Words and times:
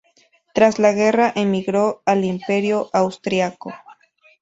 Tras 0.55 0.79
la 0.79 0.93
guerra 0.93 1.31
emigró 1.35 2.01
al 2.07 2.25
imperio 2.25 2.89
austríaco 2.91 3.71